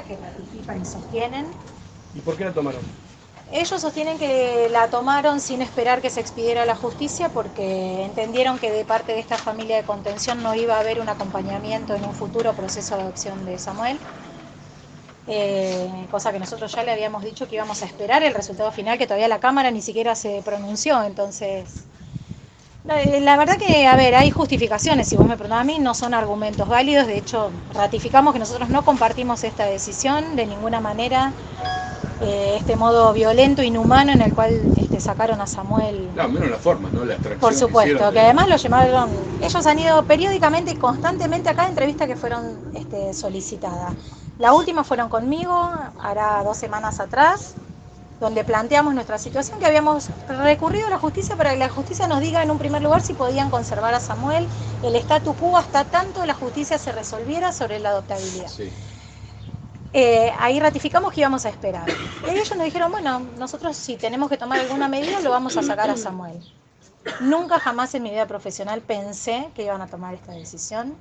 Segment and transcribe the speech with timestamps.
[0.00, 1.46] que ratifican y sostienen.
[2.14, 2.80] ¿Y por qué la tomaron?
[3.52, 8.70] Ellos sostienen que la tomaron sin esperar que se expidiera la justicia porque entendieron que
[8.70, 12.14] de parte de esta familia de contención no iba a haber un acompañamiento en un
[12.14, 13.98] futuro proceso de adopción de Samuel.
[15.28, 18.96] Eh, cosa que nosotros ya le habíamos dicho que íbamos a esperar el resultado final,
[18.96, 21.02] que todavía la Cámara ni siquiera se pronunció.
[21.02, 21.84] Entonces,
[22.84, 26.14] la verdad que, a ver, hay justificaciones, si vos me preguntás a mí, no son
[26.14, 27.06] argumentos válidos.
[27.06, 31.32] De hecho, ratificamos que nosotros no compartimos esta decisión de ninguna manera.
[32.24, 36.08] Eh, este modo violento, inhumano en el cual este, sacaron a Samuel.
[36.14, 37.04] No, menos la forma, ¿no?
[37.04, 39.10] La extracción Por supuesto, que, además lo llamaron.
[39.40, 43.94] Ellos han ido periódicamente y constantemente a cada entrevista que fueron este, solicitadas.
[44.38, 47.54] La última fueron conmigo, hará dos semanas atrás,
[48.22, 52.20] donde planteamos nuestra situación, que habíamos recurrido a la justicia para que la justicia nos
[52.20, 54.48] diga en un primer lugar si podían conservar a Samuel,
[54.84, 58.46] el statu quo hasta tanto la justicia se resolviera sobre la adoptabilidad.
[58.46, 58.70] Sí.
[59.92, 61.90] Eh, ahí ratificamos que íbamos a esperar.
[62.24, 65.62] Y ellos nos dijeron, bueno, nosotros si tenemos que tomar alguna medida lo vamos a
[65.64, 66.40] sacar a Samuel.
[67.18, 70.94] Nunca jamás en mi vida profesional pensé que iban a tomar esta decisión.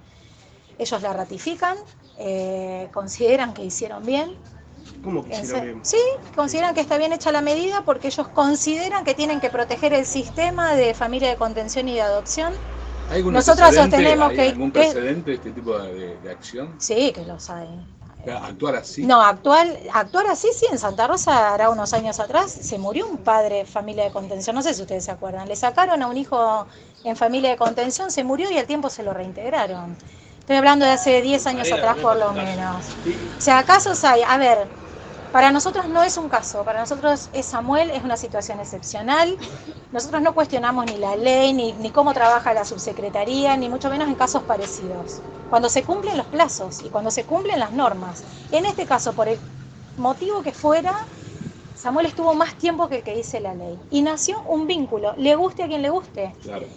[0.80, 1.78] Ellos la ratifican,
[2.17, 4.35] eh, consideran que hicieron bien.
[5.03, 5.80] ¿Cómo que hicieron bien?
[5.83, 5.97] Sí,
[6.35, 10.05] consideran que está bien hecha la medida porque ellos consideran que tienen que proteger el
[10.05, 12.53] sistema de familia de contención y de adopción.
[13.09, 14.49] ¿Hay Nosotros sostenemos que...
[14.49, 16.75] algún precedente de este tipo de, de acción?
[16.77, 17.67] Sí, que los hay.
[18.29, 19.03] ¿Actuar así?
[19.03, 23.17] No, actual, actuar así sí, en Santa Rosa hará unos años atrás se murió un
[23.17, 26.67] padre familia de contención, no sé si ustedes se acuerdan, le sacaron a un hijo
[27.03, 29.97] en familia de contención, se murió y al tiempo se lo reintegraron.
[30.39, 32.85] Estoy hablando de hace 10 años atrás por lo menos.
[33.38, 34.67] O sea, casos hay, a ver,
[35.32, 39.38] para nosotros no es un caso, para nosotros es Samuel, es una situación excepcional.
[39.94, 44.16] Nosotros no cuestionamos ni la ley, ni, cómo trabaja la subsecretaría, ni mucho menos en
[44.16, 45.22] casos parecidos.
[45.50, 48.24] Cuando se cumplen los plazos y cuando se cumplen las normas.
[48.52, 49.40] En este caso, por el
[49.98, 51.06] motivo que fuera,
[51.82, 53.80] Samuel estuvo más tiempo que el que dice la ley.
[53.90, 56.32] Y nació un vínculo, le guste a quien le guste.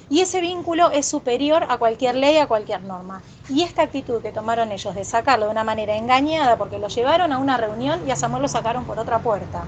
[0.09, 3.20] Y ese vínculo es superior a cualquier ley, a cualquier norma.
[3.51, 7.35] Y esta actitud que tomaron ellos de sacarlo de una manera engañada, porque lo llevaron
[7.35, 9.64] a una reunión y a Samuel lo sacaron por otra puerta.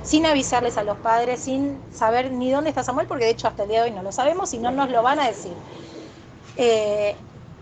[0.00, 3.64] Sin avisarles a los padres, sin saber ni dónde está Samuel, porque de hecho hasta
[3.64, 5.52] el día de hoy no lo sabemos y no nos lo van a decir.
[6.56, 7.14] Eh,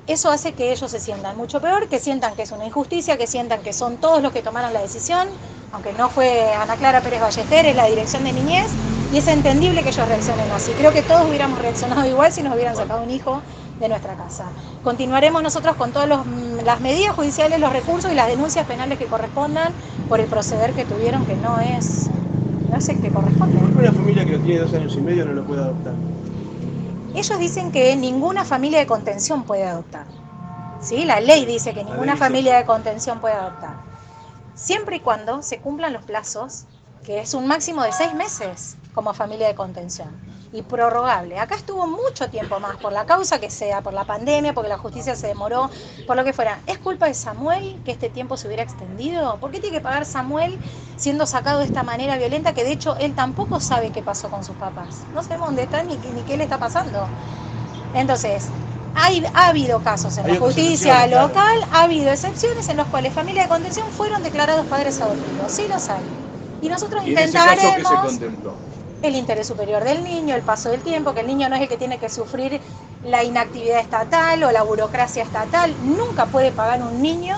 [0.06, 3.26] eso hace que ellos se sientan mucho peor, que sientan que es una injusticia, que
[3.26, 5.28] sientan que son todos los que tomaron la decisión,
[5.72, 8.66] aunque no fue Ana Clara Pérez Ballester, es la dirección de niñez,
[9.12, 10.72] y es entendible que ellos reaccionen así.
[10.72, 13.40] Creo que todos hubiéramos reaccionado igual si nos hubieran sacado un hijo
[13.80, 14.46] de nuestra casa.
[14.82, 19.72] Continuaremos nosotros con todas las medidas judiciales, los recursos y las denuncias penales que correspondan
[20.08, 22.08] por el proceder que tuvieron, que no es,
[22.70, 23.58] no es el que corresponde.
[23.58, 25.94] ¿Por qué una familia que lo tiene dos años y medio no lo puede adoptar?
[27.16, 30.06] Ellos dicen que ninguna familia de contención puede adoptar.
[30.80, 31.04] ¿Sí?
[31.04, 33.86] La ley dice que ninguna familia de contención puede adoptar
[34.56, 36.64] siempre y cuando se cumplan los plazos,
[37.04, 40.08] que es un máximo de seis meses como familia de contención
[40.54, 41.38] y prorrogable.
[41.38, 44.78] Acá estuvo mucho tiempo más, por la causa que sea, por la pandemia, porque la
[44.78, 45.68] justicia se demoró,
[46.06, 46.60] por lo que fuera.
[46.66, 49.36] ¿Es culpa de Samuel que este tiempo se hubiera extendido?
[49.38, 50.58] ¿Por qué tiene que pagar Samuel
[50.96, 54.42] siendo sacado de esta manera violenta que de hecho él tampoco sabe qué pasó con
[54.42, 55.02] sus papás?
[55.12, 57.06] No sabemos dónde está ni, ni qué le está pasando.
[57.92, 58.48] Entonces,
[58.94, 63.50] ha habido casos en la justicia local, ha habido excepciones en los cuales familias de
[63.50, 66.16] contención fueron declarados padres adoptivos, sí los hay.
[66.62, 68.62] Y nosotros intentaremos qué se contempló?
[69.02, 71.68] El interés superior del niño, el paso del tiempo, que el niño no es el
[71.68, 72.60] que tiene que sufrir
[73.04, 77.36] la inactividad estatal o la burocracia estatal, nunca puede pagar un niño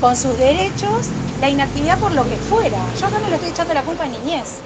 [0.00, 1.08] con sus derechos
[1.40, 2.78] la inactividad por lo que fuera.
[3.00, 4.60] Yo no me lo estoy echando la culpa a niñez.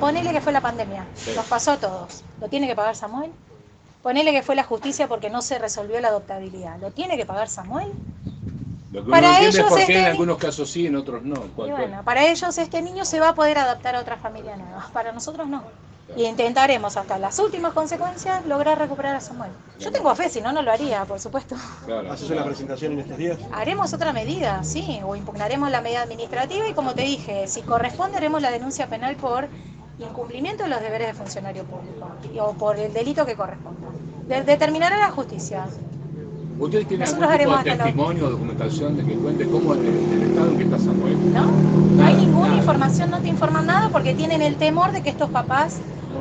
[0.00, 1.04] Ponele que fue la pandemia,
[1.36, 2.22] nos pasó a todos.
[2.40, 3.32] ¿Lo tiene que pagar Samuel?
[4.02, 6.78] Ponele que fue la justicia porque no se resolvió la adoptabilidad.
[6.78, 7.92] ¿Lo tiene que pagar Samuel?
[8.92, 11.36] Lo que para ellos por qué este en algunos casos sí, en otros no.
[11.56, 14.88] bueno, para ellos este niño se va a poder adaptar a otra familia nueva.
[14.92, 15.62] Para nosotros no.
[16.16, 19.50] Y intentaremos hasta las últimas consecuencias lograr recuperar a Samuel.
[19.78, 21.54] Yo tengo fe, si no, no lo haría, por supuesto.
[21.84, 22.10] Claro.
[22.10, 23.38] ¿Haces una presentación en estos días?
[23.52, 28.16] Haremos otra medida, sí, o impugnaremos la medida administrativa y como te dije, si corresponde
[28.16, 29.48] haremos la denuncia penal por
[29.98, 32.10] incumplimiento de los deberes de funcionario público
[32.40, 33.88] o por el delito que corresponda.
[34.46, 35.66] determinará la justicia.
[36.58, 40.50] ¿Usted tiene algún tipo de testimonio o documentación de que cuente cómo es el, estado
[40.50, 41.32] en que está Samuel?
[41.32, 45.10] No, no hay ninguna información, no te informan nada porque tienen el temor de que
[45.10, 45.78] estos papás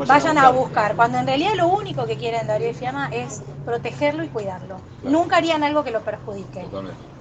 [0.07, 4.23] vayan a buscar, cuando en realidad lo único que quieren Darío y Fiamma es protegerlo
[4.23, 4.77] y cuidarlo.
[5.03, 6.65] Nunca harían algo que lo perjudique.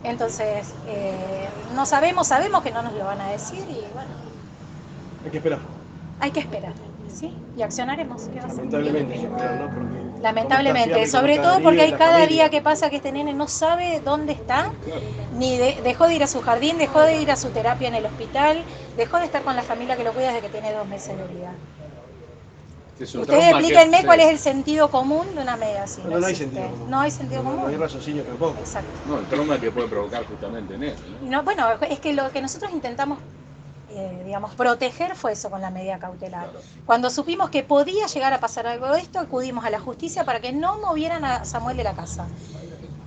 [0.04, 4.10] Entonces, eh, no sabemos, sabemos que no nos lo van a decir y bueno.
[5.24, 5.58] Hay que esperar
[6.20, 6.72] hay que esperar,
[7.12, 7.32] ¿sí?
[7.56, 8.28] Y accionaremos.
[8.34, 9.70] Lamentablemente, ¿no?
[9.74, 14.00] Porque Lamentablemente, sobre todo porque hay cada día que pasa que este nene no sabe
[14.04, 14.72] dónde está,
[15.34, 18.06] ni dejó de ir a su jardín, dejó de ir a su terapia en el
[18.06, 18.64] hospital,
[18.96, 21.24] dejó de estar con la familia que lo cuida desde que tiene dos meses de
[21.34, 21.52] vida.
[22.98, 26.00] Ustedes explíquenme cuál es el sentido común de una media así.
[26.02, 26.90] No, no, hay sentido común.
[26.90, 27.64] No hay sentido no, común.
[27.64, 28.58] No hay raciocinio tampoco.
[28.58, 28.88] Exacto.
[29.06, 31.02] No, el trauma que puede provocar justamente en eso.
[31.20, 31.42] ¿no?
[31.42, 33.18] bueno, es que lo que nosotros intentamos
[33.90, 36.50] eh, digamos, proteger fue eso con la medida cautelar.
[36.84, 40.40] Cuando supimos que podía llegar a pasar algo de esto, acudimos a la justicia para
[40.40, 42.26] que no movieran a Samuel de la casa.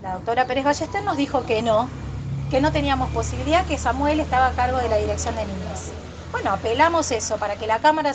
[0.02, 1.90] La doctora Pérez Ballester nos dijo que no,
[2.50, 5.92] que no teníamos posibilidad, que Samuel estaba a cargo de la dirección de niños.
[6.32, 8.14] Bueno, apelamos eso para que la Cámara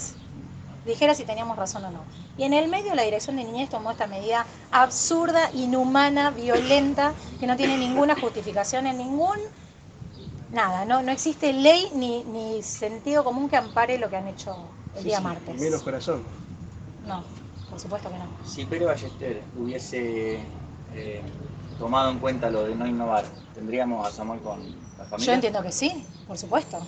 [0.87, 2.01] dijera si teníamos razón o no.
[2.37, 7.47] Y en el medio la Dirección de Niñez tomó esta medida absurda, inhumana, violenta, que
[7.47, 9.39] no tiene ninguna justificación en ningún
[10.55, 14.57] nada, no, no existe ley ni, ni sentido común que ampare lo que han hecho
[14.97, 15.61] el día martes.
[15.61, 16.23] menos corazón.
[17.07, 17.23] No,
[17.69, 18.27] por supuesto que no.
[18.47, 20.41] Si Pérez Ballester hubiese
[20.95, 21.21] eh,
[21.79, 23.25] tomado en cuenta lo de no innovar,
[23.55, 24.61] ¿tendríamos a Samuel con
[24.97, 25.27] la familia?
[25.27, 26.79] Yo entiendo que sí, por supuesto.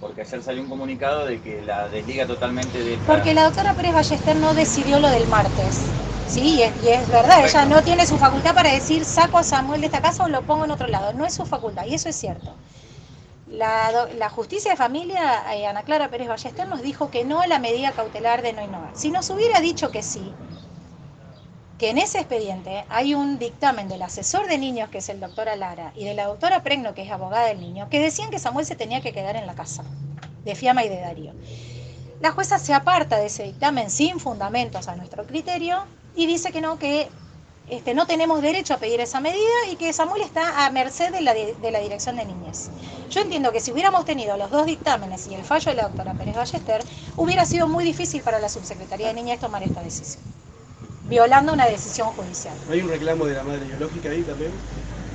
[0.00, 2.98] Porque ayer salió un comunicado de que la desliga totalmente de...
[3.06, 5.80] Porque la doctora Pérez Ballester no decidió lo del martes.
[6.28, 9.44] Sí, y es, y es verdad, ella no tiene su facultad para decir saco a
[9.44, 11.12] Samuel de esta casa o lo pongo en otro lado.
[11.12, 12.52] No es su facultad, y eso es cierto.
[13.46, 17.60] La, justicia de familia, eh, Ana Clara Pérez Ballester, nos dijo que no a la
[17.60, 18.90] medida cautelar de no innovar.
[18.94, 20.32] Si nos hubiera dicho que sí,
[21.78, 25.48] que en ese expediente hay un dictamen del asesor de niños, que es el doctor
[25.48, 28.66] Alara, y de la doctora Pregno, que es abogada del niño, que decían que Samuel
[28.66, 29.84] se tenía que quedar en la casa,
[30.44, 31.32] de Fiamma y de Darío.
[32.20, 35.84] La jueza se aparta de ese dictamen sin fundamentos a nuestro criterio
[36.16, 37.10] y dice que no, que
[37.68, 41.20] este, no tenemos derecho a pedir esa medida y que Samuel está a merced de
[41.20, 42.70] la, de la dirección de niñez.
[43.10, 46.14] Yo entiendo que si hubiéramos tenido los dos dictámenes y el fallo de la doctora
[46.14, 46.84] Pérez Ballester,
[47.16, 50.22] hubiera sido muy difícil para la Subsecretaría de Niñez tomar esta decisión,
[51.08, 52.54] violando una decisión judicial.
[52.70, 54.52] ¿Hay un reclamo de la madre biológica ahí también?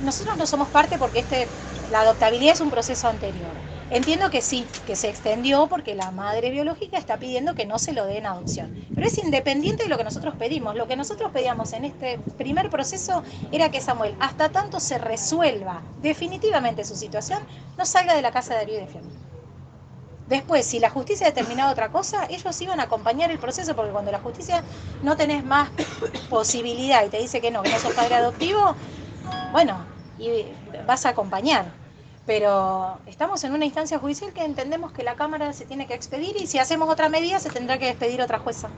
[0.04, 1.46] Nosotros no somos parte porque este,
[1.90, 3.71] la adoptabilidad es un proceso anterior.
[3.92, 7.92] Entiendo que sí, que se extendió porque la madre biológica está pidiendo que no se
[7.92, 8.72] lo dé en adopción.
[8.94, 10.74] Pero es independiente de lo que nosotros pedimos.
[10.74, 13.22] Lo que nosotros pedíamos en este primer proceso
[13.52, 17.42] era que Samuel, hasta tanto se resuelva definitivamente su situación,
[17.76, 19.10] no salga de la casa de Darío de Fiamma.
[20.26, 24.10] Después, si la justicia determinaba otra cosa, ellos iban a acompañar el proceso, porque cuando
[24.10, 24.64] la justicia
[25.02, 25.68] no tenés más
[26.30, 28.74] posibilidad y te dice que no, que no sos padre adoptivo,
[29.52, 29.84] bueno,
[30.18, 30.46] y
[30.86, 31.81] vas a acompañar
[32.24, 36.36] pero estamos en una instancia judicial que entendemos que la Cámara se tiene que expedir
[36.40, 38.76] y si hacemos otra medida se tendrá que despedir otra jueza.